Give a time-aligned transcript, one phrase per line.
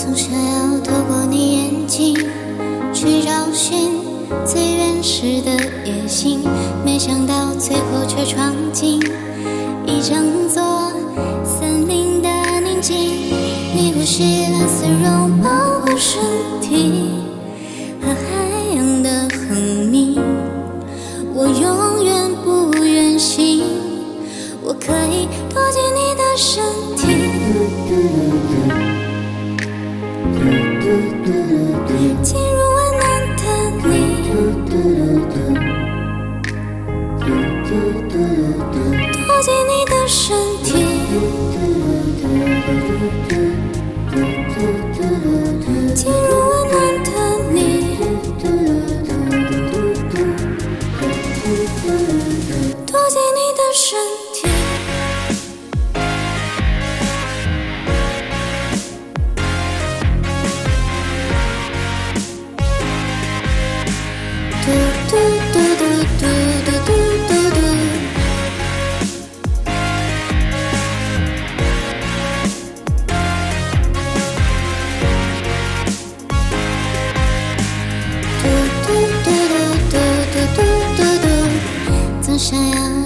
[0.00, 2.14] 总想要透过你眼睛
[2.94, 3.90] 去找寻
[4.46, 5.50] 最原始的
[5.84, 6.38] 野性，
[6.84, 9.00] 没想到最后却闯进
[9.84, 10.92] 一整座
[11.44, 12.28] 森林的
[12.60, 12.96] 宁静。
[13.74, 15.30] 你呼吸蓝丝绒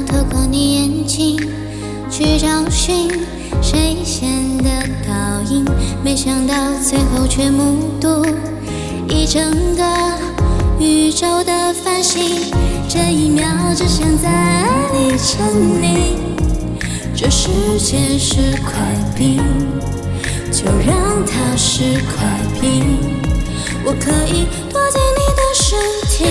[0.06, 1.36] 透过你眼睛
[2.10, 3.08] 去找寻
[3.62, 4.70] 谁先的
[5.06, 5.64] 倒影，
[6.04, 8.24] 没想到最后却目睹
[9.08, 9.84] 一整个
[10.78, 12.52] 宇宙的繁星。
[12.88, 15.46] 这一秒只想在爱里沉
[15.80, 16.16] 溺，
[17.16, 18.72] 这世界是块
[19.16, 19.42] 冰，
[20.52, 22.98] 就让它是块冰。
[23.84, 25.78] 我可以躲进你的身
[26.08, 26.24] 体，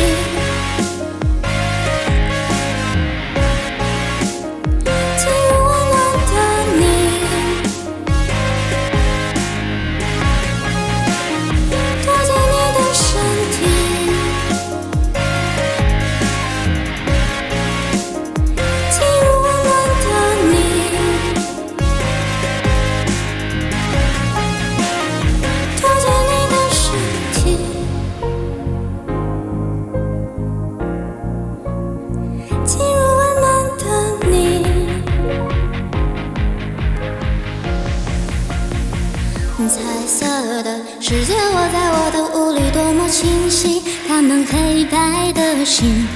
[39.70, 40.26] 彩色
[40.64, 43.82] 的世界我在我的屋里，多么清晰。
[44.08, 46.08] 他们黑白的心，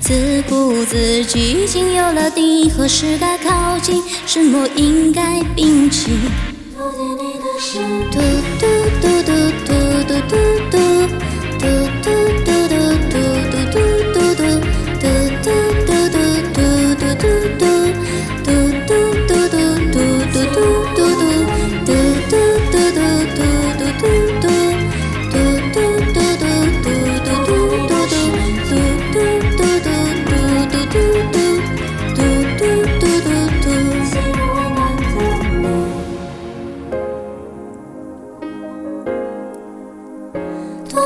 [0.00, 6.10] 自顾自己已经有了定义，何时该靠近，什么应该摒弃。
[6.76, 8.18] 躲进你的身体，
[8.60, 8.66] 嘟嘟
[9.00, 9.11] 嘟嘟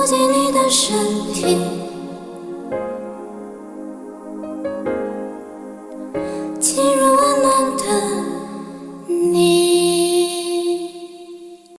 [0.07, 0.97] 躲进你的身
[1.35, 1.86] 体。